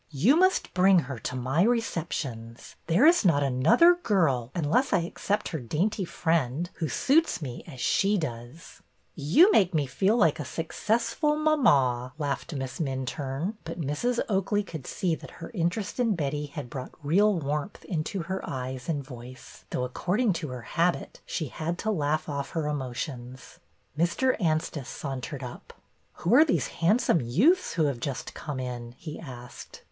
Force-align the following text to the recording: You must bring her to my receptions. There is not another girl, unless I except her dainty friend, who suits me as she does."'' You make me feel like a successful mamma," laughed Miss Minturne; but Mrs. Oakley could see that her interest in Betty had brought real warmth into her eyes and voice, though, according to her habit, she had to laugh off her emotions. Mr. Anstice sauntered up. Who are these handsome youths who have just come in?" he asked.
You 0.09 0.35
must 0.35 0.73
bring 0.73 0.97
her 1.01 1.19
to 1.19 1.35
my 1.35 1.61
receptions. 1.61 2.75
There 2.87 3.05
is 3.05 3.23
not 3.23 3.43
another 3.43 3.93
girl, 4.01 4.49
unless 4.55 4.93
I 4.93 5.01
except 5.01 5.49
her 5.49 5.59
dainty 5.59 6.05
friend, 6.05 6.71
who 6.77 6.89
suits 6.89 7.39
me 7.39 7.63
as 7.67 7.79
she 7.79 8.17
does."'' 8.17 8.81
You 9.35 9.51
make 9.51 9.75
me 9.75 9.85
feel 9.85 10.17
like 10.17 10.39
a 10.39 10.43
successful 10.43 11.35
mamma," 11.37 12.13
laughed 12.17 12.55
Miss 12.55 12.79
Minturne; 12.79 13.57
but 13.63 13.79
Mrs. 13.79 14.19
Oakley 14.27 14.63
could 14.63 14.87
see 14.87 15.13
that 15.13 15.29
her 15.37 15.51
interest 15.53 15.99
in 15.99 16.15
Betty 16.15 16.47
had 16.47 16.67
brought 16.67 16.93
real 17.05 17.35
warmth 17.37 17.85
into 17.85 18.23
her 18.23 18.41
eyes 18.43 18.89
and 18.89 19.03
voice, 19.03 19.65
though, 19.69 19.83
according 19.83 20.33
to 20.33 20.47
her 20.47 20.63
habit, 20.63 21.19
she 21.27 21.49
had 21.49 21.77
to 21.77 21.91
laugh 21.91 22.27
off 22.27 22.49
her 22.49 22.65
emotions. 22.67 23.59
Mr. 23.95 24.35
Anstice 24.41 24.89
sauntered 24.89 25.43
up. 25.43 25.73
Who 26.13 26.33
are 26.33 26.43
these 26.43 26.65
handsome 26.81 27.21
youths 27.21 27.73
who 27.73 27.83
have 27.85 27.99
just 27.99 28.33
come 28.33 28.59
in?" 28.59 28.93
he 28.97 29.19
asked. 29.19 29.79